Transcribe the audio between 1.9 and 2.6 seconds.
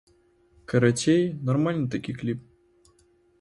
такі кліп.